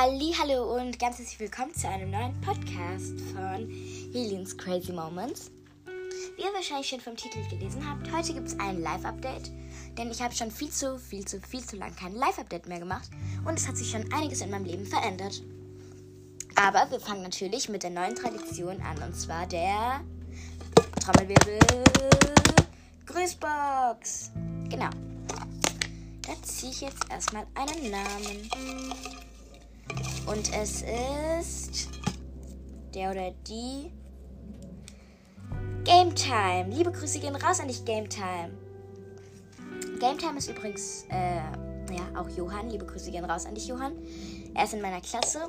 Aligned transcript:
Hallo 0.00 0.76
und 0.76 0.96
ganz 1.00 1.18
herzlich 1.18 1.40
willkommen 1.40 1.74
zu 1.74 1.88
einem 1.88 2.12
neuen 2.12 2.40
Podcast 2.40 3.20
von 3.34 3.68
Helens 4.12 4.56
Crazy 4.56 4.92
Moments. 4.92 5.50
Wie 6.36 6.42
ihr 6.42 6.54
wahrscheinlich 6.54 6.88
schon 6.88 7.00
vom 7.00 7.16
Titel 7.16 7.42
gelesen 7.50 7.84
habt, 7.84 8.08
heute 8.12 8.32
gibt 8.32 8.46
es 8.46 8.60
ein 8.60 8.80
Live-Update, 8.80 9.50
denn 9.98 10.08
ich 10.08 10.22
habe 10.22 10.32
schon 10.32 10.52
viel 10.52 10.70
zu, 10.70 11.00
viel 11.00 11.24
zu, 11.24 11.40
viel 11.40 11.64
zu 11.64 11.74
lang 11.74 11.96
kein 11.96 12.14
Live-Update 12.14 12.68
mehr 12.68 12.78
gemacht 12.78 13.10
und 13.44 13.58
es 13.58 13.66
hat 13.66 13.76
sich 13.76 13.90
schon 13.90 14.12
einiges 14.12 14.40
in 14.40 14.50
meinem 14.50 14.66
Leben 14.66 14.86
verändert. 14.86 15.42
Aber 16.54 16.88
wir 16.92 17.00
fangen 17.00 17.24
natürlich 17.24 17.68
mit 17.68 17.82
der 17.82 17.90
neuen 17.90 18.14
Tradition 18.14 18.80
an 18.80 19.02
und 19.02 19.16
zwar 19.16 19.48
der 19.48 20.04
Trommelwirbel 21.00 21.58
Grüßbox. 23.04 24.30
Genau. 24.68 24.90
Da 26.22 26.42
ziehe 26.42 26.70
ich 26.70 26.82
jetzt 26.82 27.10
erstmal 27.10 27.48
einen 27.56 27.90
Namen. 27.90 29.27
Und 30.28 30.52
es 30.54 30.82
ist 30.82 31.88
der 32.94 33.10
oder 33.12 33.30
die 33.48 33.90
Game 35.84 36.14
Time. 36.14 36.66
Liebe 36.68 36.92
Grüße 36.92 37.18
gehen 37.18 37.34
raus 37.34 37.60
an 37.60 37.68
dich, 37.68 37.82
Game 37.86 38.10
Time. 38.10 38.50
Game 39.98 40.18
Time 40.18 40.36
ist 40.36 40.50
übrigens, 40.50 41.06
äh, 41.08 41.36
ja, 41.36 42.20
auch 42.20 42.28
Johann. 42.36 42.68
Liebe 42.68 42.84
Grüße 42.84 43.10
gehen 43.10 43.24
raus 43.24 43.46
an 43.46 43.54
dich, 43.54 43.68
Johann. 43.68 43.94
Er 44.54 44.64
ist 44.64 44.74
in 44.74 44.82
meiner 44.82 45.00
Klasse 45.00 45.48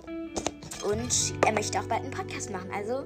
und 0.90 1.34
er 1.46 1.52
möchte 1.52 1.78
auch 1.78 1.86
bald 1.88 2.04
einen 2.04 2.12
Podcast 2.12 2.50
machen. 2.50 2.72
Also, 2.74 3.04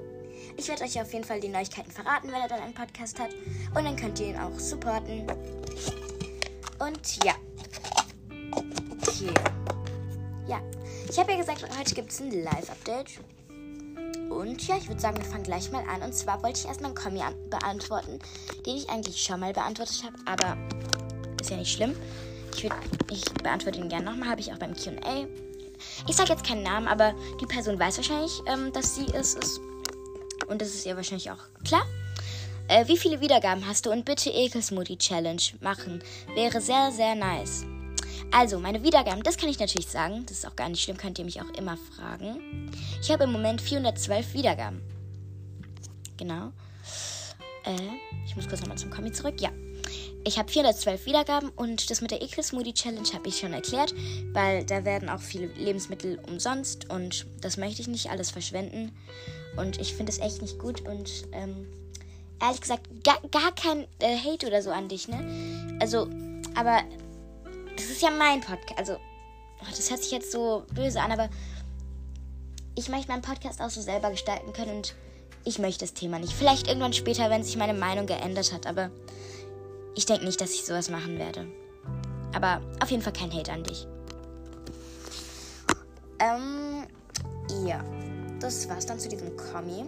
ich 0.56 0.68
werde 0.68 0.84
euch 0.84 1.00
auf 1.00 1.12
jeden 1.12 1.24
Fall 1.24 1.40
die 1.40 1.48
Neuigkeiten 1.48 1.90
verraten, 1.90 2.28
wenn 2.28 2.40
er 2.40 2.48
dann 2.48 2.60
einen 2.60 2.74
Podcast 2.74 3.18
hat. 3.18 3.30
Und 3.76 3.84
dann 3.84 3.96
könnt 3.96 4.20
ihr 4.20 4.28
ihn 4.28 4.38
auch 4.38 4.56
supporten. 4.60 5.26
Und 6.78 7.24
ja. 7.24 7.34
Okay. 8.52 9.34
Ja, 10.46 10.60
ich 11.14 11.20
habe 11.20 11.30
ja 11.30 11.38
gesagt, 11.38 11.62
heute 11.78 11.94
gibt 11.94 12.10
es 12.10 12.20
ein 12.20 12.42
Live-Update. 12.42 13.20
Und 14.30 14.66
ja, 14.66 14.76
ich 14.76 14.88
würde 14.88 15.00
sagen, 15.00 15.16
wir 15.16 15.24
fangen 15.24 15.44
gleich 15.44 15.70
mal 15.70 15.84
an. 15.88 16.02
Und 16.02 16.12
zwar 16.12 16.42
wollte 16.42 16.58
ich 16.58 16.66
erstmal 16.66 16.90
einen 16.90 16.96
Kommi 16.96 17.20
beantworten, 17.50 18.18
den 18.66 18.76
ich 18.78 18.90
eigentlich 18.90 19.22
schon 19.22 19.38
mal 19.38 19.52
beantwortet 19.52 20.02
habe, 20.02 20.16
aber 20.24 20.56
ist 21.40 21.50
ja 21.50 21.56
nicht 21.56 21.72
schlimm. 21.72 21.94
Ich, 22.56 22.64
würd, 22.64 22.72
ich 23.12 23.22
beantworte 23.32 23.78
ihn 23.78 23.88
gerne 23.88 24.06
nochmal, 24.06 24.28
habe 24.28 24.40
ich 24.40 24.52
auch 24.52 24.58
beim 24.58 24.74
QA. 24.74 25.28
Ich 26.08 26.16
sage 26.16 26.30
jetzt 26.30 26.44
keinen 26.44 26.64
Namen, 26.64 26.88
aber 26.88 27.14
die 27.40 27.46
Person 27.46 27.78
weiß 27.78 27.98
wahrscheinlich, 27.98 28.32
ähm, 28.46 28.72
dass 28.72 28.96
sie 28.96 29.06
es 29.14 29.34
ist. 29.34 29.60
Und 30.48 30.60
das 30.60 30.70
ist 30.70 30.84
ihr 30.84 30.96
wahrscheinlich 30.96 31.30
auch 31.30 31.46
klar. 31.64 31.86
Äh, 32.66 32.88
wie 32.88 32.96
viele 32.96 33.20
Wiedergaben 33.20 33.64
hast 33.68 33.86
du? 33.86 33.92
Und 33.92 34.04
bitte 34.04 34.30
Ekelsmoothie 34.30 34.98
Challenge 34.98 35.42
machen. 35.60 36.02
Wäre 36.34 36.60
sehr, 36.60 36.90
sehr 36.90 37.14
nice. 37.14 37.66
Also, 38.30 38.58
meine 38.58 38.82
Wiedergaben, 38.82 39.22
das 39.22 39.36
kann 39.36 39.48
ich 39.48 39.58
natürlich 39.58 39.88
sagen. 39.88 40.24
Das 40.26 40.38
ist 40.38 40.46
auch 40.46 40.56
gar 40.56 40.68
nicht 40.68 40.82
schlimm, 40.82 40.96
könnt 40.96 41.18
ihr 41.18 41.24
mich 41.24 41.40
auch 41.40 41.50
immer 41.58 41.76
fragen. 41.76 42.70
Ich 43.00 43.10
habe 43.10 43.24
im 43.24 43.32
Moment 43.32 43.60
412 43.60 44.34
Wiedergaben. 44.34 44.80
Genau. 46.16 46.52
Äh, 47.64 47.76
ich 48.26 48.36
muss 48.36 48.48
kurz 48.48 48.60
nochmal 48.60 48.78
zum 48.78 48.90
Kommi 48.90 49.12
zurück. 49.12 49.40
Ja. 49.40 49.50
Ich 50.26 50.38
habe 50.38 50.50
412 50.50 51.04
Wiedergaben 51.04 51.50
und 51.50 51.90
das 51.90 52.00
mit 52.00 52.10
der 52.10 52.22
Ekel 52.22 52.42
Smoothie 52.42 52.72
Challenge 52.72 53.08
habe 53.12 53.28
ich 53.28 53.38
schon 53.38 53.52
erklärt, 53.52 53.94
weil 54.32 54.64
da 54.64 54.84
werden 54.86 55.10
auch 55.10 55.20
viele 55.20 55.48
Lebensmittel 55.48 56.18
umsonst 56.26 56.88
und 56.90 57.26
das 57.42 57.58
möchte 57.58 57.82
ich 57.82 57.88
nicht 57.88 58.10
alles 58.10 58.30
verschwenden. 58.30 58.96
Und 59.56 59.78
ich 59.80 59.94
finde 59.94 60.10
es 60.10 60.18
echt 60.18 60.40
nicht 60.40 60.58
gut 60.58 60.80
und 60.88 61.10
ähm, 61.32 61.66
ehrlich 62.40 62.60
gesagt 62.60 63.04
gar, 63.04 63.20
gar 63.30 63.54
kein 63.54 63.86
äh, 63.98 64.16
Hate 64.16 64.46
oder 64.46 64.62
so 64.62 64.70
an 64.70 64.88
dich, 64.88 65.08
ne? 65.08 65.76
Also, 65.80 66.08
aber 66.54 66.82
das 67.76 67.86
ist 67.86 68.02
ja 68.02 68.10
mein 68.10 68.40
Podcast. 68.40 68.78
Also, 68.78 68.94
oh, 68.94 69.66
das 69.68 69.90
hört 69.90 70.02
sich 70.02 70.12
jetzt 70.12 70.32
so 70.32 70.64
böse 70.72 71.00
an, 71.00 71.12
aber 71.12 71.28
ich 72.74 72.88
möchte 72.88 73.08
meinen 73.08 73.22
Podcast 73.22 73.60
auch 73.60 73.70
so 73.70 73.80
selber 73.80 74.10
gestalten 74.10 74.52
können 74.52 74.76
und 74.76 74.94
ich 75.44 75.58
möchte 75.58 75.80
das 75.84 75.94
Thema 75.94 76.18
nicht. 76.18 76.32
Vielleicht 76.32 76.68
irgendwann 76.68 76.92
später, 76.92 77.30
wenn 77.30 77.44
sich 77.44 77.56
meine 77.56 77.74
Meinung 77.74 78.06
geändert 78.06 78.52
hat, 78.52 78.66
aber 78.66 78.90
ich 79.94 80.06
denke 80.06 80.24
nicht, 80.24 80.40
dass 80.40 80.52
ich 80.52 80.64
sowas 80.64 80.88
machen 80.88 81.18
werde. 81.18 81.46
Aber 82.34 82.60
auf 82.82 82.90
jeden 82.90 83.02
Fall 83.02 83.12
kein 83.12 83.32
Hate 83.32 83.52
an 83.52 83.62
dich. 83.62 83.86
Ähm, 86.18 86.86
ja. 87.64 87.82
Das 88.40 88.68
war's 88.68 88.86
dann 88.86 88.98
zu 88.98 89.08
diesem 89.08 89.36
Kommi. 89.36 89.86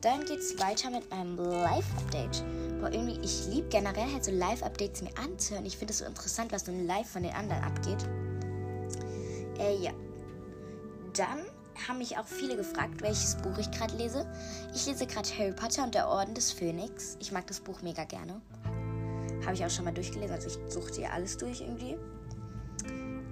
Dann 0.00 0.24
geht's 0.24 0.58
weiter 0.58 0.90
mit 0.90 1.08
meinem 1.10 1.36
Live-Update. 1.36 2.42
Boah, 2.82 2.90
irgendwie, 2.90 3.16
ich 3.22 3.46
liebe 3.46 3.68
generell 3.68 4.12
halt 4.12 4.24
so 4.24 4.32
Live-Updates 4.32 5.02
mir 5.02 5.16
anzuhören. 5.16 5.64
Ich 5.64 5.76
finde 5.76 5.92
es 5.92 5.98
so 5.98 6.04
interessant, 6.04 6.50
was 6.50 6.64
so 6.64 6.72
live 6.72 7.08
von 7.08 7.22
den 7.22 7.32
anderen 7.32 7.62
abgeht. 7.62 8.04
Äh, 9.60 9.76
ja. 9.76 9.92
Dann 11.14 11.38
haben 11.86 11.98
mich 11.98 12.18
auch 12.18 12.26
viele 12.26 12.56
gefragt, 12.56 13.00
welches 13.00 13.36
Buch 13.36 13.56
ich 13.56 13.70
gerade 13.70 13.96
lese. 13.96 14.26
Ich 14.74 14.84
lese 14.86 15.06
gerade 15.06 15.28
Harry 15.38 15.52
Potter 15.52 15.84
und 15.84 15.94
der 15.94 16.08
Orden 16.08 16.34
des 16.34 16.50
Phönix. 16.50 17.16
Ich 17.20 17.30
mag 17.30 17.46
das 17.46 17.60
Buch 17.60 17.82
mega 17.82 18.02
gerne. 18.02 18.40
Habe 19.44 19.54
ich 19.54 19.64
auch 19.64 19.70
schon 19.70 19.84
mal 19.84 19.94
durchgelesen, 19.94 20.34
also 20.34 20.48
ich 20.48 20.72
suchte 20.72 21.02
ja 21.02 21.10
alles 21.10 21.36
durch 21.36 21.60
irgendwie. 21.60 21.96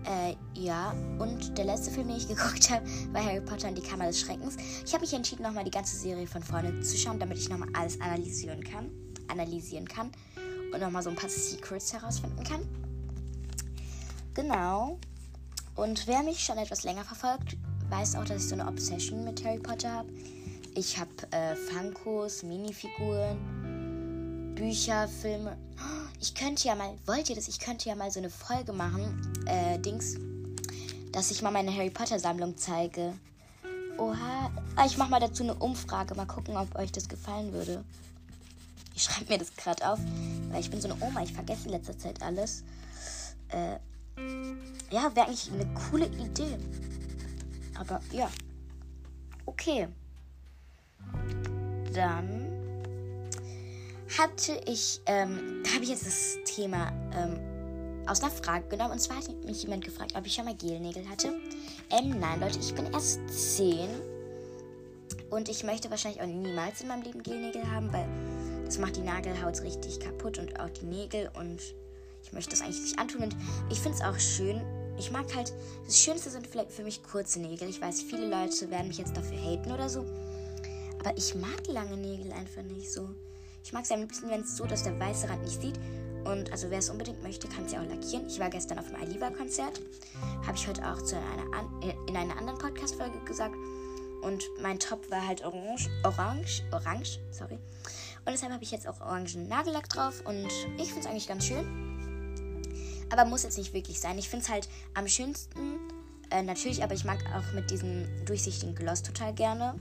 Äh, 0.04 0.36
ja. 0.54 0.94
Und 1.18 1.58
der 1.58 1.64
letzte 1.64 1.90
Film, 1.90 2.06
den 2.06 2.18
ich 2.18 2.28
geguckt 2.36 2.70
habe, 2.70 2.86
war 3.12 3.24
Harry 3.24 3.40
Potter 3.40 3.66
und 3.66 3.76
die 3.76 3.82
Kammer 3.82 4.06
des 4.06 4.20
Schreckens. 4.20 4.56
Ich 4.86 4.92
habe 4.92 5.00
mich 5.00 5.12
entschieden, 5.12 5.42
nochmal 5.42 5.64
die 5.64 5.72
ganze 5.72 5.96
Serie 5.96 6.28
von 6.28 6.40
vorne 6.40 6.82
zu 6.82 6.96
schauen, 6.96 7.18
damit 7.18 7.36
ich 7.36 7.48
nochmal 7.48 7.70
alles 7.74 8.00
analysieren 8.00 8.62
kann. 8.62 9.09
Analysieren 9.30 9.88
kann. 9.88 10.10
Und 10.72 10.80
nochmal 10.80 11.02
so 11.02 11.10
ein 11.10 11.16
paar 11.16 11.28
Secrets 11.28 11.92
herausfinden 11.92 12.44
kann. 12.44 12.60
Genau. 14.34 14.98
Und 15.74 16.06
wer 16.06 16.22
mich 16.22 16.40
schon 16.40 16.58
etwas 16.58 16.84
länger 16.84 17.04
verfolgt, 17.04 17.56
weiß 17.88 18.16
auch, 18.16 18.24
dass 18.24 18.42
ich 18.42 18.48
so 18.48 18.54
eine 18.54 18.66
Obsession 18.66 19.24
mit 19.24 19.44
Harry 19.44 19.58
Potter 19.58 19.90
habe. 19.90 20.08
Ich 20.74 20.98
habe 20.98 21.10
äh, 21.32 21.56
Funkos, 21.56 22.44
Minifiguren, 22.44 24.54
Bücher, 24.54 25.08
Filme. 25.08 25.56
Ich 26.20 26.34
könnte 26.34 26.68
ja 26.68 26.74
mal, 26.74 26.94
wollt 27.06 27.28
ihr 27.28 27.34
das? 27.34 27.48
Ich 27.48 27.58
könnte 27.58 27.88
ja 27.88 27.96
mal 27.96 28.10
so 28.10 28.20
eine 28.20 28.30
Folge 28.30 28.72
machen, 28.72 29.32
äh, 29.46 29.78
Dings, 29.78 30.16
dass 31.12 31.30
ich 31.30 31.42
mal 31.42 31.50
meine 31.50 31.74
Harry 31.74 31.90
Potter 31.90 32.18
Sammlung 32.18 32.56
zeige. 32.56 33.12
Oha, 33.98 34.50
ah, 34.76 34.86
ich 34.86 34.96
mache 34.96 35.10
mal 35.10 35.20
dazu 35.20 35.42
eine 35.42 35.54
Umfrage, 35.54 36.14
mal 36.14 36.26
gucken, 36.26 36.56
ob 36.56 36.74
euch 36.76 36.92
das 36.92 37.08
gefallen 37.08 37.52
würde. 37.52 37.84
Ich 39.00 39.06
schreibe 39.06 39.32
mir 39.32 39.38
das 39.38 39.56
gerade 39.56 39.88
auf, 39.88 39.98
weil 40.50 40.60
ich 40.60 40.70
bin 40.70 40.78
so 40.78 40.90
eine 40.90 41.02
Oma, 41.02 41.22
ich 41.22 41.32
vergesse 41.32 41.64
in 41.64 41.70
letzter 41.70 41.96
Zeit 41.96 42.22
alles. 42.22 42.64
Äh, 43.48 43.76
ja, 44.90 45.16
wäre 45.16 45.26
eigentlich 45.26 45.50
eine 45.50 45.66
coole 45.72 46.04
Idee. 46.04 46.58
Aber 47.78 48.02
ja. 48.12 48.30
Okay. 49.46 49.88
Dann 51.94 52.46
hatte 54.18 54.60
ich, 54.66 55.00
ähm, 55.06 55.62
habe 55.72 55.82
ich 55.82 55.88
jetzt 55.88 56.06
das 56.06 56.36
Thema 56.44 56.92
ähm, 57.16 57.40
aus 58.06 58.22
einer 58.22 58.30
Frage 58.30 58.68
genommen. 58.68 58.92
Und 58.92 59.00
zwar 59.00 59.16
hat 59.16 59.44
mich 59.46 59.62
jemand 59.62 59.82
gefragt, 59.82 60.12
ob 60.14 60.26
ich 60.26 60.34
schon 60.34 60.44
mal 60.44 60.54
Gelnägel 60.54 61.08
hatte. 61.08 61.32
Ähm, 61.88 62.20
nein, 62.20 62.38
Leute, 62.38 62.58
ich 62.58 62.74
bin 62.74 62.92
erst 62.92 63.18
10. 63.30 63.88
Und 65.30 65.48
ich 65.48 65.64
möchte 65.64 65.88
wahrscheinlich 65.90 66.20
auch 66.20 66.26
niemals 66.26 66.82
in 66.82 66.88
meinem 66.88 67.02
Leben 67.02 67.22
Gelnägel 67.22 67.66
haben, 67.70 67.90
weil 67.94 68.06
das 68.70 68.78
macht 68.78 68.94
die 68.94 69.00
Nagelhaut 69.00 69.62
richtig 69.62 69.98
kaputt 69.98 70.38
und 70.38 70.60
auch 70.60 70.70
die 70.70 70.86
Nägel. 70.86 71.28
Und 71.34 71.60
ich 72.22 72.32
möchte 72.32 72.50
das 72.50 72.60
eigentlich 72.60 72.82
nicht 72.82 72.98
antun. 73.00 73.24
Und 73.24 73.36
ich 73.68 73.80
finde 73.80 73.98
es 73.98 74.04
auch 74.04 74.16
schön. 74.16 74.60
Ich 74.96 75.10
mag 75.10 75.24
halt, 75.34 75.52
das 75.84 75.98
Schönste 75.98 76.30
sind 76.30 76.46
vielleicht 76.46 76.70
für 76.70 76.84
mich 76.84 77.02
kurze 77.02 77.40
Nägel. 77.40 77.68
Ich 77.68 77.80
weiß, 77.80 78.02
viele 78.02 78.28
Leute 78.28 78.70
werden 78.70 78.86
mich 78.86 78.98
jetzt 78.98 79.16
dafür 79.16 79.36
haten 79.38 79.72
oder 79.72 79.88
so. 79.88 80.06
Aber 81.00 81.16
ich 81.16 81.34
mag 81.34 81.66
lange 81.66 81.96
Nägel 81.96 82.30
einfach 82.30 82.62
nicht 82.62 82.92
so. 82.92 83.08
Ich 83.64 83.72
mag 83.72 83.82
es 83.82 83.90
ein 83.90 84.06
bisschen, 84.06 84.30
wenn 84.30 84.42
es 84.42 84.56
so, 84.56 84.66
dass 84.66 84.84
der 84.84 85.00
weiße 85.00 85.28
Rand 85.28 85.42
nicht 85.42 85.60
sieht. 85.60 85.80
Und 86.24 86.52
also 86.52 86.70
wer 86.70 86.78
es 86.78 86.90
unbedingt 86.90 87.24
möchte, 87.24 87.48
kann 87.48 87.64
es 87.64 87.72
ja 87.72 87.82
auch 87.82 87.88
lackieren. 87.88 88.28
Ich 88.28 88.38
war 88.38 88.50
gestern 88.50 88.78
auf 88.78 88.86
dem 88.86 89.00
Aliva-Konzert. 89.02 89.80
Habe 90.46 90.56
ich 90.56 90.68
heute 90.68 90.86
auch 90.86 91.02
zu 91.02 91.16
einer 91.16 91.58
an, 91.58 91.82
in 92.06 92.16
einer 92.16 92.36
anderen 92.38 92.58
Podcast-Folge 92.58 93.18
gesagt. 93.24 93.56
Und 94.22 94.44
mein 94.62 94.78
Top 94.78 95.10
war 95.10 95.26
halt 95.26 95.44
orange, 95.44 95.88
orange, 96.04 96.62
orange, 96.70 97.18
sorry. 97.32 97.58
Und 98.24 98.32
deshalb 98.32 98.52
habe 98.52 98.62
ich 98.62 98.70
jetzt 98.70 98.86
auch 98.86 99.00
orangen 99.00 99.48
Nagellack 99.48 99.88
drauf. 99.88 100.22
Und 100.24 100.46
ich 100.78 100.88
finde 100.88 101.00
es 101.00 101.06
eigentlich 101.06 101.28
ganz 101.28 101.46
schön. 101.46 101.66
Aber 103.10 103.24
muss 103.24 103.42
jetzt 103.42 103.58
nicht 103.58 103.72
wirklich 103.72 104.00
sein. 104.00 104.18
Ich 104.18 104.28
finde 104.28 104.44
es 104.44 104.50
halt 104.50 104.68
am 104.94 105.08
schönsten. 105.08 105.78
Äh, 106.30 106.42
natürlich, 106.42 106.82
aber 106.84 106.94
ich 106.94 107.04
mag 107.04 107.18
auch 107.34 107.52
mit 107.54 107.70
diesem 107.70 108.06
durchsichtigen 108.24 108.74
Gloss 108.74 109.02
total 109.02 109.34
gerne. 109.34 109.74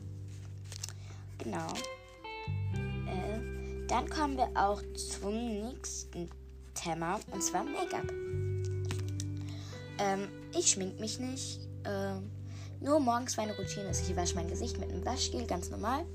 Genau. 1.38 1.68
Dann 3.90 4.08
kommen 4.08 4.38
wir 4.38 4.50
auch 4.54 4.84
zum 4.96 5.34
nächsten 5.34 6.30
Thema 6.76 7.20
und 7.32 7.44
zwar 7.44 7.64
Make-up. 7.64 8.06
Ähm, 9.98 10.28
ich 10.56 10.68
schmink 10.68 11.00
mich 11.00 11.18
nicht. 11.18 11.60
Ähm, 11.86 12.30
nur 12.82 13.00
morgens 13.00 13.36
meine 13.36 13.58
Routine 13.58 13.90
ist, 13.90 14.08
ich 14.08 14.16
wasche 14.16 14.36
mein 14.36 14.48
Gesicht 14.48 14.78
mit 14.78 14.92
einem 14.92 15.04
Waschgel, 15.04 15.46
ganz 15.48 15.72
normal. 15.72 16.06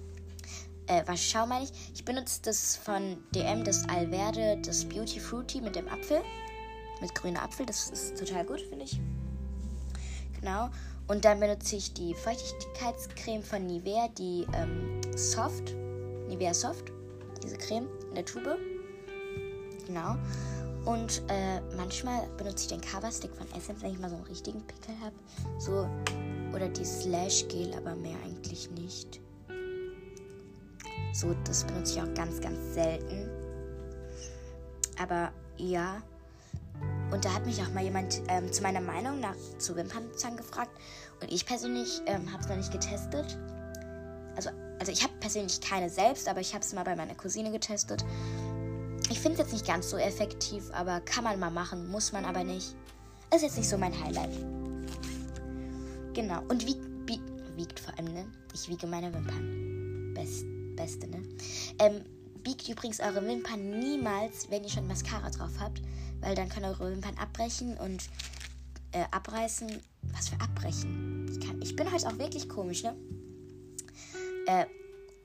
Äh, 0.87 1.07
Waschschau 1.07 1.47
meine 1.47 1.65
ich. 1.65 1.73
Ich 1.95 2.05
benutze 2.05 2.41
das 2.43 2.77
von 2.77 3.17
DM, 3.35 3.65
das 3.65 3.89
Alverde, 3.89 4.59
das 4.65 4.85
Beauty 4.85 5.19
Fruity 5.19 5.61
mit 5.61 5.77
dem 5.77 5.89
Apfel. 5.89 6.23
Mit 7.01 7.15
grüner 7.15 7.43
Apfel, 7.43 7.67
das 7.67 7.91
ist 7.91 8.19
total 8.19 8.45
gut, 8.45 8.61
finde 8.61 8.85
ich. 8.85 9.01
Genau. 10.41 10.69
Und 11.07 11.25
dann 11.25 11.41
benutze 11.41 11.77
ich 11.77 11.93
die 11.93 12.15
Feuchtigkeitscreme 12.15 13.43
von 13.43 13.67
Nivea, 13.67 14.09
die 14.09 14.47
ähm, 14.55 15.01
Soft. 15.17 15.75
Nivea 16.29 16.55
Soft. 16.55 16.93
Diese 17.43 17.57
Creme 17.57 17.89
in 18.11 18.15
der 18.15 18.25
Tube. 18.25 18.59
Genau. 19.87 20.17
Und 20.85 21.23
äh, 21.29 21.61
manchmal 21.77 22.27
benutze 22.37 22.65
ich 22.65 22.69
den 22.69 22.81
Coverstick 22.81 23.35
von 23.35 23.47
Essence, 23.53 23.83
wenn 23.83 23.93
ich 23.93 23.99
mal 23.99 24.11
so 24.11 24.17
einen 24.17 24.25
richtigen 24.27 24.63
Pickel 24.67 24.95
habe. 25.01 25.15
So. 25.59 25.89
Oder 26.55 26.69
die 26.69 26.85
Slash 26.85 27.49
Gel, 27.49 27.75
aber 27.75 27.95
mehr 27.97 28.17
eigentlich 28.25 28.71
nicht. 28.71 29.21
So, 31.15 31.33
das 31.45 31.63
benutze 31.63 31.93
ich 31.93 32.03
auch 32.03 32.13
ganz, 32.15 32.41
ganz 32.41 32.75
selten. 32.75 33.31
Aber 34.99 35.31
ja. 35.57 36.03
Und 37.13 37.25
da 37.25 37.33
hat 37.33 37.47
mich 37.47 37.63
auch 37.63 37.73
mal 37.73 37.85
jemand 37.85 38.21
ähm, 38.29 38.53
zu 38.53 38.63
meiner 38.63 38.81
Meinung 38.81 39.21
nach 39.21 39.37
zu 39.59 39.77
Wimpernzahn 39.77 40.37
gefragt. 40.37 40.77
Und 41.23 41.31
ich 41.31 41.47
persönlich 41.47 42.03
ähm, 42.07 42.33
habe 42.33 42.43
es 42.43 42.49
noch 42.49 42.57
nicht 42.57 42.73
getestet. 42.73 43.39
Also, 44.35 44.51
also 44.81 44.91
ich 44.91 45.05
habe 45.05 45.13
persönlich 45.21 45.61
keine 45.61 45.89
selbst, 45.89 46.29
aber 46.29 46.41
ich 46.41 46.53
habe 46.53 46.65
es 46.65 46.73
mal 46.73 46.83
bei 46.83 46.97
meiner 46.97 47.15
Cousine 47.15 47.53
getestet. 47.53 48.05
Ich 49.09 49.21
finde 49.21 49.35
es 49.35 49.39
jetzt 49.39 49.53
nicht 49.53 49.67
ganz 49.69 49.91
so 49.91 49.97
effektiv, 49.97 50.65
aber 50.73 51.01
kann 51.01 51.23
man 51.23 51.39
mal 51.39 51.51
machen, 51.51 51.89
muss 51.93 52.13
man 52.13 52.25
aber 52.25 52.43
nicht. 52.43 52.75
Ist 53.33 53.43
jetzt 53.43 53.57
nicht 53.57 53.69
so 53.69 53.79
mein 53.79 53.95
Highlight. 54.03 54.33
Genau. 56.13 56.43
Und 56.49 56.67
wiegt, 56.67 56.85
wiegt, 57.07 57.57
wiegt 57.57 57.79
vor 57.79 57.97
allem, 57.97 58.13
ne? 58.13 58.27
Ich 58.53 58.69
wiege 58.69 58.89
meine 58.89 59.15
Wimpern. 59.15 60.13
Best, 60.15 60.45
beste, 60.77 61.09
ne? 61.09 61.23
Ähm, 61.79 62.05
biegt 62.43 62.69
übrigens 62.69 63.01
eure 63.01 63.27
Wimpern 63.27 63.79
niemals, 63.79 64.51
wenn 64.51 64.63
ihr 64.63 64.71
schon 64.71 64.87
Mascara 64.87 65.31
drauf 65.31 65.53
habt, 65.59 65.81
weil 66.21 66.35
dann 66.35 66.49
können 66.49 66.67
eure 66.67 66.93
Wimpern 66.93 67.17
abbrechen 67.17 67.77
und 67.79 68.09
äh, 68.93 69.05
abreißen. 69.11 69.69
Was 70.13 70.29
für 70.29 70.41
abbrechen? 70.41 71.29
Ich, 71.31 71.47
kann, 71.47 71.61
ich 71.63 71.75
bin 71.75 71.91
heute 71.91 72.07
auch 72.07 72.19
wirklich 72.19 72.49
komisch, 72.49 72.83
ne? 72.83 72.95
Äh, 74.47 74.67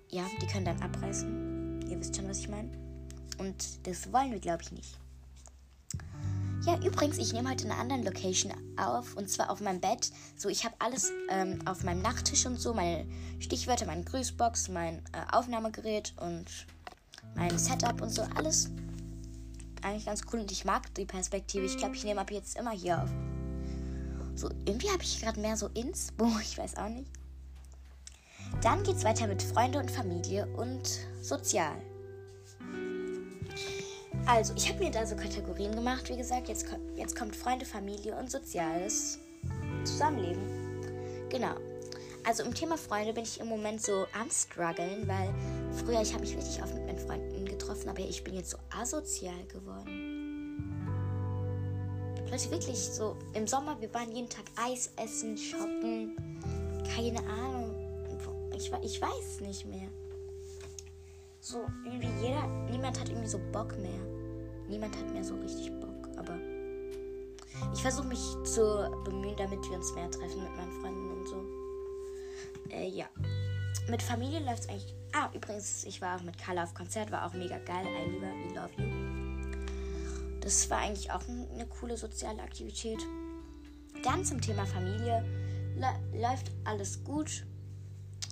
ja, 0.09 0.25
die 0.41 0.47
können 0.47 0.65
dann 0.65 0.81
abreißen. 0.81 1.87
Ihr 1.89 1.99
wisst 1.99 2.15
schon, 2.15 2.27
was 2.27 2.39
ich 2.39 2.49
meine. 2.49 2.71
Und 3.37 3.87
das 3.87 4.11
wollen 4.11 4.31
wir, 4.31 4.39
glaube 4.39 4.63
ich, 4.63 4.71
nicht. 4.71 4.97
Ja, 6.65 6.77
übrigens, 6.83 7.17
ich 7.17 7.31
nehme 7.31 7.49
heute 7.49 7.65
in 7.65 7.71
einer 7.71 7.79
anderen 7.79 8.03
Location 8.03 8.51
auf. 8.77 9.15
Und 9.15 9.29
zwar 9.29 9.49
auf 9.49 9.61
meinem 9.61 9.79
Bett. 9.79 10.11
So, 10.35 10.49
ich 10.49 10.65
habe 10.65 10.75
alles 10.79 11.11
ähm, 11.29 11.65
auf 11.65 11.83
meinem 11.83 12.01
Nachttisch 12.01 12.45
und 12.45 12.59
so. 12.59 12.73
Meine 12.73 13.05
Stichwörter, 13.39 13.85
meine 13.85 14.03
Grüßbox, 14.03 14.69
mein 14.69 14.97
äh, 15.13 15.31
Aufnahmegerät 15.31 16.13
und 16.17 16.45
mein 17.35 17.57
Setup 17.57 18.01
und 18.01 18.09
so. 18.09 18.23
Alles 18.35 18.69
eigentlich 19.81 20.05
ganz 20.05 20.21
cool. 20.31 20.41
Und 20.41 20.51
ich 20.51 20.65
mag 20.65 20.93
die 20.95 21.05
Perspektive. 21.05 21.65
Ich 21.65 21.77
glaube, 21.77 21.95
ich 21.95 22.03
nehme 22.03 22.19
ab 22.19 22.31
jetzt 22.31 22.57
immer 22.57 22.71
hier 22.71 23.03
auf. 23.03 23.09
So, 24.35 24.49
irgendwie 24.65 24.89
habe 24.89 25.03
ich 25.03 25.21
gerade 25.21 25.39
mehr 25.39 25.55
so 25.55 25.67
Inspo. 25.73 26.27
Ich 26.41 26.57
weiß 26.57 26.75
auch 26.77 26.89
nicht. 26.89 27.09
Dann 28.61 28.83
geht 28.83 28.97
es 28.97 29.03
weiter 29.03 29.27
mit 29.27 29.41
Freunde 29.41 29.79
und 29.79 29.89
Familie 29.89 30.45
und 30.57 30.89
sozial. 31.21 31.81
Also, 34.31 34.53
ich 34.55 34.69
habe 34.69 34.83
mir 34.83 34.91
da 34.91 35.07
so 35.07 35.15
Kategorien 35.15 35.73
gemacht, 35.73 36.07
wie 36.07 36.15
gesagt. 36.15 36.49
Jetzt, 36.49 36.67
jetzt 36.95 37.15
kommt 37.15 37.35
Freunde, 37.35 37.65
Familie 37.65 38.15
und 38.15 38.29
soziales 38.29 39.17
Zusammenleben. 39.83 40.43
Genau. 41.29 41.55
Also 42.25 42.43
im 42.43 42.53
Thema 42.53 42.77
Freunde 42.77 43.13
bin 43.13 43.23
ich 43.23 43.39
im 43.39 43.47
Moment 43.47 43.81
so 43.81 44.05
am 44.13 44.29
struggeln, 44.29 45.07
weil 45.07 45.33
früher 45.73 45.99
ich 46.01 46.13
habe 46.13 46.21
mich 46.21 46.37
richtig 46.37 46.61
oft 46.61 46.75
mit 46.75 46.85
meinen 46.85 46.99
Freunden 46.99 47.45
getroffen, 47.45 47.89
aber 47.89 48.01
ich 48.01 48.23
bin 48.23 48.35
jetzt 48.35 48.51
so 48.51 48.57
asozial 48.69 49.43
geworden. 49.47 50.75
Leute, 52.29 52.51
wirklich 52.51 52.77
so 52.77 53.17
im 53.33 53.47
Sommer, 53.47 53.81
wir 53.81 53.91
waren 53.95 54.11
jeden 54.11 54.29
Tag 54.29 54.43
Eis 54.63 54.91
essen, 54.97 55.35
shoppen, 55.37 56.15
keine 56.95 57.19
Ahnung. 57.27 57.73
Ich, 58.55 58.71
ich 58.83 59.01
weiß 59.01 59.39
nicht 59.41 59.65
mehr 59.65 59.89
so 61.39 61.65
irgendwie 61.83 62.09
jeder, 62.21 62.45
niemand 62.69 62.99
hat 62.99 63.09
irgendwie 63.09 63.27
so 63.27 63.39
Bock 63.51 63.75
mehr. 63.79 64.18
Niemand 64.69 64.95
hat 64.95 65.11
mehr 65.11 65.23
so 65.23 65.35
richtig 65.35 65.71
Bock, 65.79 66.09
aber 66.17 66.37
ich 67.73 67.81
versuche 67.81 68.07
mich 68.07 68.19
zu 68.43 68.89
bemühen, 69.03 69.35
damit 69.35 69.67
wir 69.69 69.77
uns 69.77 69.93
mehr 69.93 70.09
treffen 70.09 70.43
mit 70.43 70.55
meinen 70.55 70.71
Freunden 70.81 71.11
und 71.11 71.27
so. 71.27 71.43
Äh, 72.71 72.87
ja. 72.89 73.05
Mit 73.89 74.01
Familie 74.01 74.39
läuft 74.39 74.63
es 74.63 74.69
eigentlich. 74.69 74.95
Ah, 75.13 75.29
übrigens, 75.33 75.83
ich 75.85 76.01
war 76.01 76.17
auch 76.17 76.23
mit 76.23 76.37
Carla 76.37 76.63
auf 76.63 76.73
Konzert, 76.73 77.11
war 77.11 77.25
auch 77.25 77.33
mega 77.33 77.57
geil. 77.59 77.85
I 77.85 78.09
lieber, 78.11 78.27
we 78.27 78.53
love 78.53 78.69
you. 78.77 80.39
Das 80.41 80.69
war 80.69 80.79
eigentlich 80.79 81.11
auch 81.11 81.21
eine 81.27 81.65
coole 81.65 81.97
soziale 81.97 82.41
Aktivität. 82.41 82.99
Dann 84.03 84.23
zum 84.23 84.39
Thema 84.39 84.65
Familie. 84.65 85.25
läuft 86.13 86.51
alles 86.63 87.03
gut. 87.03 87.45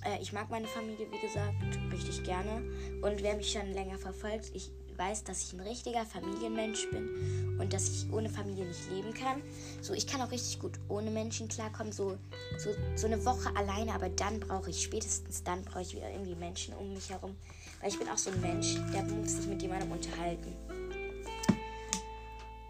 Äh, 0.05 0.21
ich 0.21 0.33
mag 0.33 0.49
meine 0.49 0.67
Familie, 0.67 1.07
wie 1.11 1.19
gesagt, 1.19 1.55
richtig 1.91 2.23
gerne. 2.23 2.61
Und 3.01 3.23
wer 3.23 3.35
mich 3.35 3.51
schon 3.51 3.71
länger 3.73 3.97
verfolgt, 3.97 4.51
ich 4.53 4.71
weiß, 4.97 5.23
dass 5.23 5.43
ich 5.43 5.53
ein 5.53 5.59
richtiger 5.59 6.05
Familienmensch 6.05 6.89
bin 6.89 7.57
und 7.59 7.73
dass 7.73 7.89
ich 7.89 8.11
ohne 8.11 8.29
Familie 8.29 8.65
nicht 8.65 8.89
leben 8.89 9.13
kann. 9.13 9.41
So, 9.81 9.93
ich 9.93 10.07
kann 10.07 10.21
auch 10.21 10.31
richtig 10.31 10.59
gut 10.59 10.79
ohne 10.89 11.11
Menschen 11.11 11.47
klarkommen, 11.47 11.91
so, 11.91 12.17
so, 12.57 12.69
so 12.95 13.07
eine 13.07 13.23
Woche 13.25 13.55
alleine, 13.55 13.93
aber 13.93 14.09
dann 14.09 14.39
brauche 14.39 14.69
ich, 14.69 14.83
spätestens 14.83 15.43
dann 15.43 15.63
brauche 15.63 15.81
ich 15.81 15.95
wieder 15.95 16.09
irgendwie 16.09 16.35
Menschen 16.35 16.73
um 16.75 16.93
mich 16.93 17.09
herum. 17.09 17.35
Weil 17.81 17.89
ich 17.89 17.99
bin 17.99 18.09
auch 18.09 18.17
so 18.17 18.31
ein 18.31 18.41
Mensch, 18.41 18.75
der 18.93 19.03
muss 19.03 19.33
sich 19.33 19.47
mit 19.47 19.61
jemandem 19.61 19.91
unterhalten. 19.91 20.55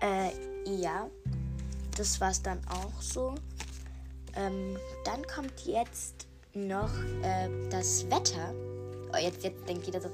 Äh, 0.01 0.31
ja, 0.65 1.09
das 1.97 2.19
war's 2.19 2.41
dann 2.41 2.59
auch 2.69 3.01
so. 3.01 3.35
Ähm, 4.35 4.77
dann 5.05 5.25
kommt 5.25 5.65
jetzt 5.65 6.27
noch 6.53 6.91
äh, 7.23 7.49
das 7.69 8.05
Wetter. 8.09 8.53
Oh, 9.13 9.17
jetzt, 9.17 9.43
jetzt 9.43 9.67
denkt 9.67 9.85
jeder 9.85 10.01
so, 10.01 10.09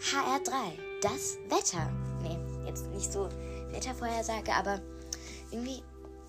HR3, 0.00 0.93
das 1.04 1.36
Wetter. 1.48 1.90
Nee, 2.22 2.38
jetzt 2.66 2.86
nicht 2.88 3.12
so 3.12 3.28
Wettervorhersage, 3.70 4.52
aber 4.52 4.80
irgendwie, 5.50 5.82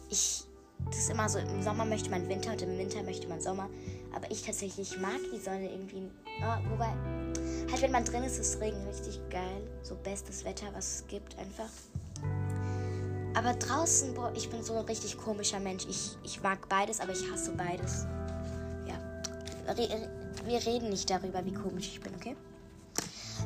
ich, 0.09 0.43
das 0.85 0.97
ist 0.97 1.09
immer 1.09 1.29
so, 1.29 1.39
im 1.39 1.63
Sommer 1.63 1.85
möchte 1.85 2.09
man 2.09 2.27
Winter 2.27 2.51
und 2.51 2.61
im 2.61 2.77
Winter 2.77 3.01
möchte 3.03 3.27
man 3.27 3.41
Sommer. 3.41 3.69
Aber 4.13 4.29
ich 4.29 4.43
tatsächlich 4.43 4.97
mag 4.99 5.19
die 5.33 5.39
Sonne 5.39 5.71
irgendwie. 5.71 6.09
Oh, 6.41 6.69
wobei, 6.71 6.93
halt 7.71 7.81
wenn 7.81 7.91
man 7.91 8.05
drin 8.05 8.23
ist, 8.23 8.37
ist 8.37 8.59
Regen 8.59 8.85
richtig 8.87 9.19
geil. 9.29 9.67
So 9.81 9.95
bestes 9.95 10.43
Wetter, 10.43 10.67
was 10.73 10.95
es 10.95 11.07
gibt, 11.07 11.37
einfach. 11.37 11.69
Aber 13.33 13.53
draußen, 13.53 14.13
boah, 14.13 14.31
ich 14.35 14.49
bin 14.49 14.63
so 14.63 14.73
ein 14.75 14.85
richtig 14.85 15.17
komischer 15.17 15.59
Mensch. 15.59 15.85
Ich, 15.89 16.17
ich 16.23 16.41
mag 16.41 16.69
beides, 16.69 16.99
aber 16.99 17.13
ich 17.13 17.31
hasse 17.31 17.51
beides 17.51 18.05
wir 20.45 20.65
reden 20.65 20.89
nicht 20.89 21.09
darüber, 21.09 21.43
wie 21.45 21.53
komisch 21.53 21.87
ich 21.87 22.01
bin, 22.01 22.13
okay? 22.15 22.35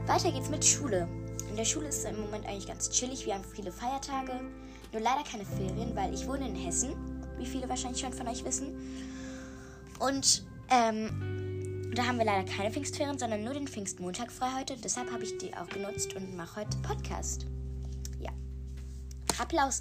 Weiter 0.09 0.31
geht's 0.31 0.49
mit 0.49 0.65
Schule. 0.65 1.07
In 1.51 1.55
der 1.55 1.65
Schule 1.65 1.89
ist 1.89 1.99
es 1.99 2.05
im 2.05 2.19
Moment 2.19 2.43
eigentlich 2.47 2.65
ganz 2.65 2.89
chillig. 2.89 3.27
Wir 3.27 3.35
haben 3.35 3.43
viele 3.43 3.71
Feiertage. 3.71 4.31
Nur 4.91 5.01
leider 5.03 5.23
keine 5.23 5.45
Ferien, 5.45 5.95
weil 5.95 6.11
ich 6.15 6.27
wohne 6.27 6.47
in 6.47 6.55
Hessen. 6.55 6.95
Wie 7.37 7.45
viele 7.45 7.69
wahrscheinlich 7.69 8.01
schon 8.01 8.11
von 8.11 8.27
euch 8.27 8.43
wissen. 8.43 8.73
Und 9.99 10.47
ähm, 10.71 11.91
da 11.93 12.07
haben 12.07 12.17
wir 12.17 12.25
leider 12.25 12.51
keine 12.51 12.71
Pfingstferien, 12.71 13.19
sondern 13.19 13.43
nur 13.43 13.53
den 13.53 13.67
Pfingstmontag 13.67 14.31
frei 14.31 14.47
heute. 14.57 14.77
Deshalb 14.77 15.11
habe 15.11 15.23
ich 15.23 15.37
die 15.37 15.55
auch 15.55 15.67
genutzt 15.67 16.15
und 16.15 16.35
mache 16.35 16.61
heute 16.61 16.75
Podcast. 16.79 17.45
Ja. 18.19 18.31
Applaus. 19.37 19.79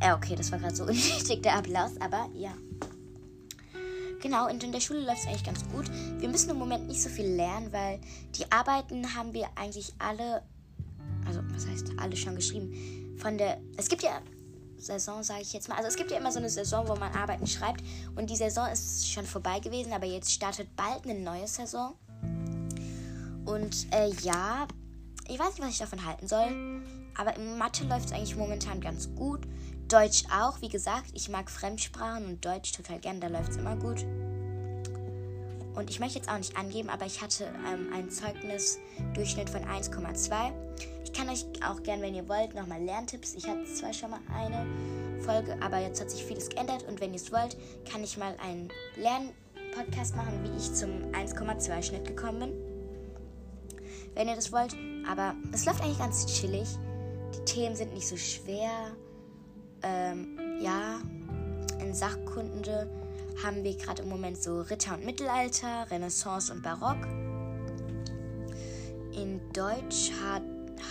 Ja, 0.00 0.14
okay, 0.14 0.36
das 0.36 0.52
war 0.52 0.60
gerade 0.60 0.76
so 0.76 0.84
unnötig, 0.84 1.42
der 1.42 1.56
Applaus, 1.56 2.00
aber 2.00 2.28
ja. 2.34 2.52
Genau, 4.24 4.48
und 4.48 4.64
in 4.64 4.72
der 4.72 4.80
Schule 4.80 5.00
läuft 5.00 5.20
es 5.20 5.26
eigentlich 5.26 5.44
ganz 5.44 5.68
gut. 5.68 5.84
Wir 6.18 6.30
müssen 6.30 6.48
im 6.48 6.56
Moment 6.56 6.88
nicht 6.88 7.02
so 7.02 7.10
viel 7.10 7.26
lernen, 7.26 7.70
weil 7.74 8.00
die 8.34 8.50
Arbeiten 8.50 9.14
haben 9.14 9.34
wir 9.34 9.48
eigentlich 9.54 9.92
alle, 9.98 10.42
also 11.26 11.40
was 11.52 11.66
heißt 11.66 11.90
alle 11.98 12.16
schon 12.16 12.34
geschrieben. 12.34 13.18
Von 13.18 13.36
der, 13.36 13.60
es 13.76 13.86
gibt 13.86 14.02
ja 14.02 14.22
Saison, 14.78 15.22
sage 15.22 15.42
ich 15.42 15.52
jetzt 15.52 15.68
mal. 15.68 15.76
Also 15.76 15.88
es 15.88 15.96
gibt 15.96 16.10
ja 16.10 16.16
immer 16.16 16.32
so 16.32 16.38
eine 16.38 16.48
Saison, 16.48 16.88
wo 16.88 16.96
man 16.96 17.12
Arbeiten 17.12 17.46
schreibt. 17.46 17.84
Und 18.16 18.30
die 18.30 18.36
Saison 18.36 18.66
ist 18.72 19.12
schon 19.12 19.26
vorbei 19.26 19.60
gewesen, 19.60 19.92
aber 19.92 20.06
jetzt 20.06 20.32
startet 20.32 20.74
bald 20.74 21.04
eine 21.04 21.20
neue 21.20 21.46
Saison. 21.46 21.92
Und 23.44 23.92
äh, 23.92 24.08
ja, 24.22 24.66
ich 25.28 25.38
weiß 25.38 25.50
nicht, 25.50 25.60
was 25.60 25.68
ich 25.68 25.78
davon 25.78 26.02
halten 26.02 26.26
soll. 26.26 26.82
Aber 27.14 27.36
in 27.36 27.58
Mathe 27.58 27.84
läuft 27.84 28.06
es 28.06 28.12
eigentlich 28.12 28.36
momentan 28.36 28.80
ganz 28.80 29.14
gut. 29.14 29.42
Deutsch 29.88 30.24
auch, 30.34 30.60
wie 30.62 30.68
gesagt, 30.68 31.10
ich 31.12 31.28
mag 31.28 31.50
Fremdsprachen 31.50 32.26
und 32.26 32.44
Deutsch 32.44 32.72
total 32.72 32.98
gern, 33.00 33.20
da 33.20 33.28
läuft 33.28 33.50
es 33.50 33.56
immer 33.58 33.76
gut. 33.76 34.04
Und 35.74 35.90
ich 35.90 36.00
möchte 36.00 36.18
jetzt 36.18 36.30
auch 36.30 36.38
nicht 36.38 36.56
angeben, 36.56 36.88
aber 36.88 37.04
ich 37.04 37.20
hatte 37.20 37.44
ähm, 37.66 37.92
einen 37.92 38.10
Zeugnisdurchschnitt 38.10 39.50
von 39.50 39.62
1,2. 39.64 40.52
Ich 41.04 41.12
kann 41.12 41.28
euch 41.28 41.44
auch 41.68 41.82
gern, 41.82 42.00
wenn 42.00 42.14
ihr 42.14 42.28
wollt, 42.28 42.54
nochmal 42.54 42.82
Lerntipps. 42.82 43.34
Ich 43.34 43.46
hatte 43.46 43.64
zwar 43.64 43.92
schon 43.92 44.10
mal 44.10 44.20
eine 44.32 44.66
Folge, 45.22 45.56
aber 45.60 45.80
jetzt 45.80 46.00
hat 46.00 46.10
sich 46.10 46.24
vieles 46.24 46.48
geändert. 46.48 46.84
Und 46.84 47.00
wenn 47.00 47.10
ihr 47.10 47.20
es 47.20 47.32
wollt, 47.32 47.56
kann 47.90 48.04
ich 48.04 48.16
mal 48.16 48.36
einen 48.40 48.68
Lernpodcast 48.96 50.14
machen, 50.16 50.44
wie 50.44 50.56
ich 50.56 50.72
zum 50.72 50.90
1,2 51.12 51.82
Schnitt 51.82 52.06
gekommen 52.06 52.40
bin. 52.40 52.52
Wenn 54.14 54.28
ihr 54.28 54.36
das 54.36 54.52
wollt. 54.52 54.76
Aber 55.10 55.34
es 55.52 55.66
läuft 55.66 55.82
eigentlich 55.82 55.98
ganz 55.98 56.24
chillig. 56.26 56.68
Die 57.34 57.44
Themen 57.44 57.74
sind 57.74 57.92
nicht 57.92 58.06
so 58.06 58.16
schwer. 58.16 58.96
Ähm, 59.84 60.38
ja, 60.60 60.98
in 61.78 61.94
Sachkunde 61.94 62.88
haben 63.44 63.62
wir 63.62 63.76
gerade 63.76 64.02
im 64.02 64.08
Moment 64.08 64.42
so 64.42 64.62
Ritter 64.62 64.94
und 64.94 65.04
Mittelalter, 65.04 65.90
Renaissance 65.90 66.52
und 66.52 66.62
Barock. 66.62 67.04
In 69.12 69.40
Deutsch 69.52 70.10
hat, 70.22 70.42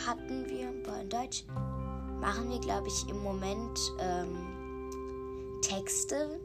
hatten 0.08 0.48
wir, 0.48 0.70
in 0.70 1.10
Deutsch 1.10 1.44
machen 2.22 2.50
wir, 2.50 2.60
glaube 2.60 2.88
ich, 2.88 3.10
im 3.10 3.22
Moment 3.24 3.80
ähm, 4.00 5.60
Texte, 5.62 6.40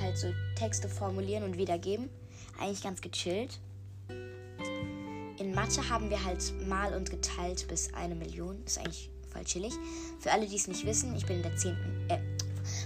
halt 0.00 0.16
so 0.16 0.28
Texte 0.56 0.88
formulieren 0.88 1.42
und 1.42 1.58
wiedergeben. 1.58 2.08
Eigentlich 2.58 2.82
ganz 2.82 3.00
gechillt. 3.00 3.58
In 5.38 5.52
Mathe 5.52 5.88
haben 5.90 6.08
wir 6.08 6.24
halt 6.24 6.54
mal 6.68 6.94
und 6.94 7.10
geteilt 7.10 7.66
bis 7.68 7.92
eine 7.92 8.14
Million. 8.14 8.62
Ist 8.64 8.78
eigentlich 8.78 9.10
voll 9.34 9.44
chillig. 9.44 9.74
Für 10.20 10.32
alle, 10.32 10.46
die 10.46 10.56
es 10.56 10.68
nicht 10.68 10.86
wissen, 10.86 11.14
ich 11.16 11.26
bin 11.26 11.36
in 11.38 11.42
der 11.42 11.56
10. 11.56 11.76
Äh, 12.08 12.18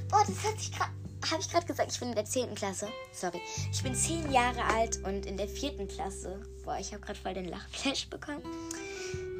boah, 0.09 0.25
das 0.27 0.43
hat 0.45 0.59
sich 0.59 0.73
gerade. 0.73 0.91
Habe 1.31 1.41
ich 1.41 1.51
gerade 1.51 1.67
gesagt, 1.67 1.93
ich 1.93 1.99
bin 1.99 2.11
in 2.11 2.15
der 2.15 2.25
10. 2.25 2.55
Klasse. 2.55 2.89
Sorry. 3.13 3.41
Ich 3.73 3.83
bin 3.83 3.93
10 3.93 4.31
Jahre 4.31 4.63
alt 4.65 5.05
und 5.05 5.27
in 5.27 5.37
der 5.37 5.49
4. 5.49 5.87
Klasse. 5.89 6.41
Boah, 6.65 6.79
ich 6.79 6.93
habe 6.93 7.05
gerade 7.05 7.19
voll 7.19 7.35
den 7.35 7.49
Lachflash 7.49 8.09
bekommen. 8.09 8.43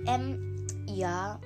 Ähm, 0.07 0.67
ja. 0.87 1.41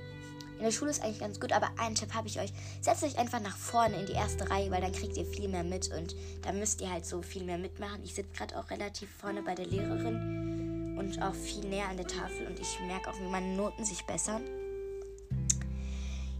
In 0.56 0.64
der 0.64 0.72
Schule 0.72 0.90
ist 0.90 1.02
eigentlich 1.02 1.20
ganz 1.20 1.38
gut, 1.38 1.52
aber 1.52 1.68
einen 1.76 1.96
Tipp 1.96 2.14
habe 2.14 2.28
ich 2.28 2.40
euch. 2.40 2.52
Setzt 2.80 3.04
euch 3.04 3.18
einfach 3.18 3.40
nach 3.40 3.56
vorne 3.56 3.96
in 3.96 4.06
die 4.06 4.12
erste 4.12 4.48
Reihe, 4.48 4.70
weil 4.70 4.80
dann 4.80 4.92
kriegt 4.92 5.16
ihr 5.16 5.26
viel 5.26 5.48
mehr 5.48 5.64
mit 5.64 5.90
und 5.92 6.16
da 6.42 6.52
müsst 6.52 6.80
ihr 6.80 6.90
halt 6.90 7.04
so 7.04 7.20
viel 7.20 7.44
mehr 7.44 7.58
mitmachen. 7.58 8.02
Ich 8.02 8.14
sitze 8.14 8.32
gerade 8.32 8.58
auch 8.58 8.70
relativ 8.70 9.10
vorne 9.10 9.42
bei 9.42 9.54
der 9.54 9.66
Lehrerin 9.66 10.96
und 10.98 11.20
auch 11.20 11.34
viel 11.34 11.64
näher 11.68 11.88
an 11.88 11.96
der 11.96 12.06
Tafel 12.06 12.46
und 12.46 12.58
ich 12.58 12.78
merke 12.86 13.10
auch, 13.10 13.18
wie 13.18 13.28
meine 13.28 13.54
Noten 13.56 13.84
sich 13.84 14.02
bessern. 14.06 14.42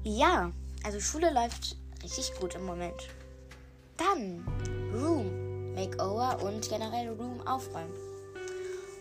Ja, 0.04 0.50
also 0.82 0.98
Schule 0.98 1.32
läuft 1.32 1.76
richtig 2.02 2.34
gut 2.40 2.56
im 2.56 2.64
Moment. 2.64 3.08
Dann 3.96 4.44
Room 4.92 5.74
Makeover 5.74 6.42
und 6.42 6.68
generell 6.68 7.10
Room 7.10 7.40
aufräumen. 7.46 7.92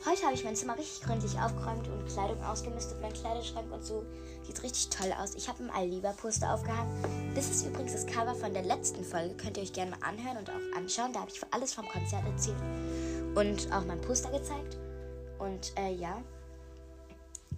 Heute 0.05 0.23
habe 0.23 0.35
ich 0.35 0.43
mein 0.43 0.55
Zimmer 0.55 0.77
richtig 0.77 1.01
gründlich 1.01 1.39
aufgeräumt 1.39 1.87
und 1.87 2.07
Kleidung 2.07 2.43
ausgemistet, 2.43 3.01
mein 3.01 3.13
Kleiderschrank 3.13 3.71
und 3.71 3.83
so. 3.83 4.05
Sieht 4.43 4.61
richtig 4.61 4.89
toll 4.89 5.11
aus. 5.19 5.33
Ich 5.33 5.49
habe 5.49 5.63
ein 5.63 5.71
Aliba-Poster 5.71 6.53
aufgehangen. 6.53 7.33
Das 7.33 7.49
ist 7.49 7.65
übrigens 7.65 7.93
das 7.93 8.05
Cover 8.05 8.35
von 8.35 8.53
der 8.53 8.63
letzten 8.63 9.03
Folge. 9.03 9.35
Könnt 9.35 9.57
ihr 9.57 9.63
euch 9.63 9.73
gerne 9.73 9.91
mal 9.91 10.07
anhören 10.07 10.37
und 10.37 10.49
auch 10.51 10.77
anschauen. 10.77 11.13
Da 11.13 11.21
habe 11.21 11.31
ich 11.31 11.41
alles 11.49 11.73
vom 11.73 11.87
Konzert 11.87 12.25
erzählt 12.25 12.61
und 13.33 13.73
auch 13.73 13.85
mein 13.85 14.01
Poster 14.01 14.29
gezeigt. 14.29 14.77
Und 15.39 15.73
äh, 15.77 15.93
ja, 15.93 16.21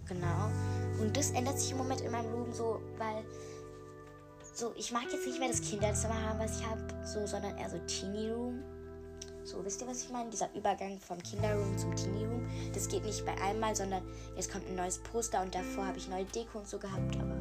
genau. 0.06 0.50
Und 1.00 1.16
das 1.16 1.30
ändert 1.30 1.58
sich 1.58 1.72
im 1.72 1.78
Moment 1.78 2.00
in 2.00 2.12
meinem 2.12 2.32
Room 2.32 2.52
so, 2.52 2.80
weil 2.98 3.24
so, 4.54 4.72
ich 4.76 4.92
mag 4.92 5.04
jetzt 5.12 5.26
nicht 5.26 5.40
mehr 5.40 5.48
das 5.48 5.60
Kinderzimmer 5.60 6.20
haben, 6.20 6.38
was 6.38 6.60
ich 6.60 6.66
habe, 6.66 6.80
so, 7.04 7.26
sondern 7.26 7.58
eher 7.58 7.68
so 7.68 7.78
Teenie 7.86 8.30
Room. 8.30 8.62
So, 9.42 9.62
wisst 9.64 9.82
ihr, 9.82 9.88
was 9.88 10.04
ich 10.04 10.10
meine? 10.10 10.30
Dieser 10.30 10.48
Übergang 10.54 10.98
vom 11.00 11.22
Kinderroom 11.22 11.76
zum 11.76 11.94
Teenie 11.96 12.24
Room. 12.24 12.48
Das 12.72 12.88
geht 12.88 13.04
nicht 13.04 13.26
bei 13.26 13.34
einmal, 13.42 13.74
sondern 13.74 14.02
jetzt 14.36 14.50
kommt 14.50 14.66
ein 14.68 14.76
neues 14.76 14.98
Poster 14.98 15.42
und 15.42 15.54
davor 15.54 15.86
habe 15.86 15.98
ich 15.98 16.08
neue 16.08 16.24
Deko 16.24 16.60
und 16.60 16.68
so 16.68 16.78
gehabt. 16.78 17.16
Aber 17.16 17.36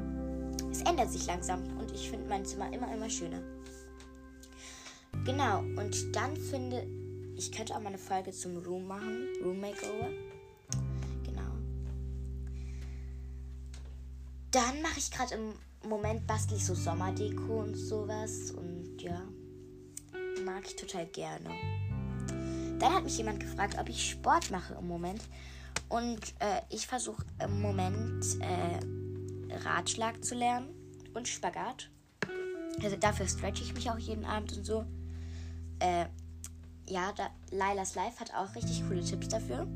es 0.72 0.82
ändert 0.82 1.12
sich 1.12 1.28
langsam 1.28 1.62
und 1.78 1.92
ich 1.94 2.10
finde 2.10 2.28
mein 2.28 2.46
Zimmer 2.46 2.74
immer, 2.74 2.92
immer 2.94 3.10
schöner. 3.10 3.42
Genau, 5.24 5.60
und 5.60 6.16
dann 6.16 6.36
finde 6.36 6.86
ich, 7.38 7.52
könnte 7.52 7.76
auch 7.76 7.80
mal 7.80 7.90
eine 7.90 7.98
Folge 7.98 8.32
zum 8.32 8.58
Room 8.58 8.88
machen. 8.88 9.30
Room 9.44 9.62
Makeover. 9.62 10.10
Dann 14.54 14.84
mache 14.84 15.00
ich 15.00 15.10
gerade 15.10 15.34
im 15.34 15.90
Moment 15.90 16.28
bastel 16.28 16.58
ich 16.58 16.66
so 16.66 16.76
Sommerdeko 16.76 17.62
und 17.62 17.76
sowas 17.76 18.52
und 18.52 19.02
ja, 19.02 19.20
mag 20.46 20.64
ich 20.68 20.76
total 20.76 21.08
gerne. 21.08 21.50
Dann 22.78 22.94
hat 22.94 23.04
mich 23.04 23.18
jemand 23.18 23.40
gefragt, 23.40 23.76
ob 23.80 23.90
ich 23.90 24.12
Sport 24.12 24.52
mache 24.52 24.76
im 24.76 24.88
Moment 24.88 25.22
und 25.90 26.20
äh, 26.38 26.62
ich 26.70 26.86
versuche 26.86 27.26
im 27.44 27.62
Moment 27.62 28.24
äh, 28.42 29.56
Ratschlag 29.68 30.24
zu 30.24 30.36
lernen 30.36 30.70
und 31.16 31.28
Spagat. 31.28 31.90
Also 32.84 32.96
dafür 32.98 33.28
stretche 33.28 33.64
ich 33.64 33.74
mich 33.74 33.90
auch 33.90 33.98
jeden 33.98 34.24
Abend 34.24 34.56
und 34.56 34.66
so. 34.66 34.86
Äh, 35.80 36.06
ja, 36.88 37.12
da, 37.14 37.32
Lailas 37.50 37.96
Life 37.96 38.20
hat 38.20 38.36
auch 38.36 38.54
richtig 38.56 38.84
coole 38.88 39.04
Tipps 39.04 39.30
dafür. 39.30 39.68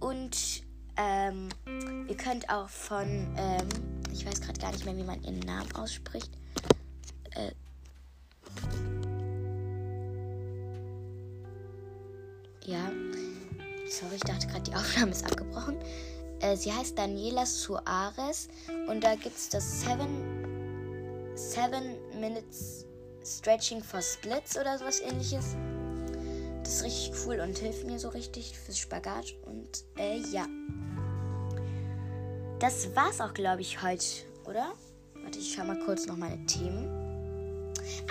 Und 0.00 0.66
ähm, 0.98 1.48
ihr 2.08 2.16
könnt 2.16 2.50
auch 2.50 2.68
von 2.68 3.06
ähm, 3.36 3.68
ich 4.12 4.26
weiß 4.26 4.40
gerade 4.40 4.58
gar 4.58 4.72
nicht 4.72 4.84
mehr, 4.84 4.96
wie 4.96 5.04
man 5.04 5.22
ihren 5.22 5.38
Namen 5.40 5.70
ausspricht. 5.74 6.30
Äh, 7.34 7.52
ja. 12.64 12.90
Sorry, 13.88 14.16
ich 14.16 14.22
dachte 14.22 14.46
gerade, 14.48 14.62
die 14.62 14.74
Aufnahme 14.74 15.12
ist 15.12 15.24
abgebrochen. 15.24 15.76
Äh, 16.40 16.56
sie 16.56 16.72
heißt 16.72 16.98
Daniela 16.98 17.46
Suarez 17.46 18.48
und 18.88 19.02
da 19.02 19.14
gibt 19.14 19.36
es 19.36 19.48
das 19.48 19.80
7 19.82 20.06
Seven 21.34 21.96
Minutes 22.20 22.86
Stretching 23.24 23.82
for 23.82 24.02
Splits 24.02 24.58
oder 24.58 24.78
sowas 24.78 25.00
ähnliches. 25.00 25.56
Ist 26.78 26.84
richtig 26.84 27.12
cool 27.26 27.40
und 27.40 27.58
hilft 27.58 27.84
mir 27.86 27.98
so 27.98 28.08
richtig 28.10 28.56
fürs 28.56 28.78
Spagat. 28.78 29.34
Und 29.46 29.82
äh, 29.98 30.18
ja. 30.30 30.46
Das 32.60 32.94
war's 32.94 33.20
auch, 33.20 33.34
glaube 33.34 33.62
ich, 33.62 33.82
heute, 33.82 34.06
oder? 34.44 34.74
Warte, 35.24 35.40
ich 35.40 35.52
schau 35.52 35.64
mal 35.64 35.80
kurz 35.80 36.06
noch 36.06 36.16
meine 36.16 36.46
Themen. 36.46 36.86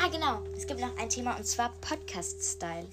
Ah, 0.04 0.10
genau. 0.10 0.42
Es 0.58 0.68
gibt 0.68 0.82
noch 0.82 0.98
ein 0.98 1.08
Thema 1.08 1.38
und 1.38 1.46
zwar 1.46 1.72
Podcast-Style. 1.80 2.90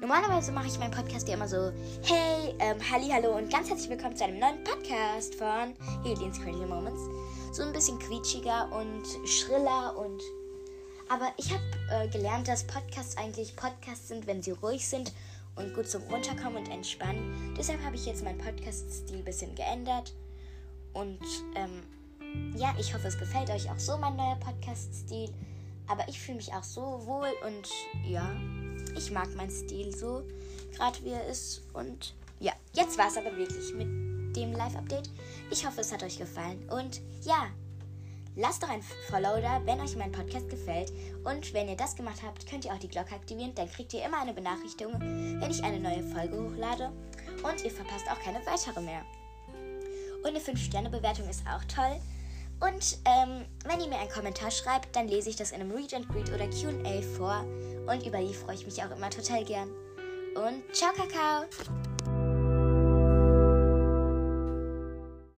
Normalerweise 0.00 0.52
mache 0.52 0.68
ich 0.68 0.78
meinen 0.78 0.92
Podcast 0.94 1.26
ja 1.26 1.34
immer 1.34 1.48
so, 1.48 1.72
hey, 2.04 2.54
ähm, 2.60 2.78
halli, 2.88 3.08
hallo 3.08 3.36
und 3.36 3.50
ganz 3.50 3.68
herzlich 3.70 3.90
willkommen 3.90 4.16
zu 4.16 4.22
einem 4.22 4.38
neuen 4.38 4.62
Podcast 4.62 5.34
von 5.34 5.74
Aliens 6.04 6.40
Crazy 6.40 6.66
Moments. 6.66 7.02
So 7.50 7.64
ein 7.64 7.72
bisschen 7.72 7.98
quietschiger 7.98 8.70
und 8.70 9.28
schriller 9.28 9.96
und... 9.98 10.22
Aber 11.08 11.32
ich 11.36 11.52
habe 11.52 11.62
äh, 11.90 12.08
gelernt, 12.08 12.48
dass 12.48 12.66
Podcasts 12.66 13.16
eigentlich 13.16 13.54
Podcasts 13.56 14.08
sind, 14.08 14.26
wenn 14.26 14.42
sie 14.42 14.52
ruhig 14.52 14.86
sind 14.86 15.12
und 15.56 15.74
gut 15.74 15.88
zum 15.88 16.02
Runterkommen 16.04 16.64
und 16.64 16.70
entspannen. 16.70 17.54
Deshalb 17.56 17.82
habe 17.84 17.96
ich 17.96 18.06
jetzt 18.06 18.24
meinen 18.24 18.38
Podcast-Stil 18.38 19.18
ein 19.18 19.24
bisschen 19.24 19.54
geändert 19.54 20.12
und 20.92 21.20
ähm, 21.54 21.82
ja, 22.56 22.74
ich 22.78 22.94
hoffe, 22.94 23.08
es 23.08 23.18
gefällt 23.18 23.50
euch 23.50 23.70
auch 23.70 23.78
so 23.78 23.96
mein 23.96 24.16
neuer 24.16 24.36
Podcast-Stil. 24.36 25.32
Aber 25.86 26.08
ich 26.08 26.18
fühle 26.18 26.38
mich 26.38 26.52
auch 26.52 26.64
so 26.64 26.80
wohl 27.04 27.28
und 27.46 27.68
ja, 28.08 28.34
ich 28.96 29.10
mag 29.10 29.34
meinen 29.36 29.50
Stil 29.50 29.94
so, 29.94 30.22
gerade 30.74 30.98
wie 31.04 31.10
er 31.10 31.26
ist. 31.26 31.62
Und 31.74 32.14
ja, 32.40 32.52
jetzt 32.72 32.96
war 32.96 33.08
es 33.08 33.16
aber 33.16 33.36
wirklich 33.36 33.74
mit 33.74 34.36
dem 34.36 34.52
Live-Update. 34.52 35.10
Ich 35.50 35.66
hoffe, 35.66 35.82
es 35.82 35.92
hat 35.92 36.02
euch 36.02 36.18
gefallen. 36.18 36.66
Und 36.70 37.00
ja, 37.22 37.48
lasst 38.36 38.62
doch 38.62 38.68
ein 38.68 38.82
Follow 39.08 39.40
da, 39.40 39.60
wenn 39.64 39.80
euch 39.80 39.96
mein 39.96 40.12
Podcast 40.12 40.48
gefällt. 40.48 40.92
Und 41.24 41.52
wenn 41.54 41.68
ihr 41.68 41.76
das 41.76 41.96
gemacht 41.96 42.22
habt, 42.24 42.48
könnt 42.48 42.64
ihr 42.64 42.72
auch 42.72 42.78
die 42.78 42.88
Glocke 42.88 43.14
aktivieren. 43.14 43.54
Dann 43.54 43.70
kriegt 43.70 43.92
ihr 43.94 44.04
immer 44.04 44.20
eine 44.20 44.34
Benachrichtigung, 44.34 45.00
wenn 45.00 45.50
ich 45.50 45.62
eine 45.62 45.80
neue 45.80 46.02
Folge 46.02 46.42
hochlade. 46.42 46.92
Und 47.42 47.64
ihr 47.64 47.70
verpasst 47.70 48.10
auch 48.10 48.20
keine 48.20 48.44
weitere 48.46 48.80
mehr. 48.80 49.02
Und 50.22 50.28
eine 50.28 50.40
5-Sterne-Bewertung 50.40 51.28
ist 51.28 51.42
auch 51.46 51.64
toll. 51.64 52.00
Und 52.60 52.98
ähm, 53.04 53.44
wenn 53.66 53.80
ihr 53.80 53.88
mir 53.88 53.98
einen 53.98 54.10
Kommentar 54.10 54.50
schreibt, 54.50 54.94
dann 54.96 55.08
lese 55.08 55.28
ich 55.28 55.36
das 55.36 55.52
in 55.52 55.60
einem 55.60 55.72
Read 55.72 55.92
and 55.92 56.08
Greet 56.08 56.30
oder 56.30 56.48
QA 56.48 57.02
vor. 57.16 57.44
Und 57.86 58.06
über 58.06 58.18
die 58.18 58.32
freue 58.32 58.54
ich 58.54 58.64
mich 58.64 58.82
auch 58.82 58.90
immer 58.90 59.10
total 59.10 59.44
gern. 59.44 59.68
Und 60.34 60.62
ciao, 60.74 60.92
Kakao! 60.92 61.44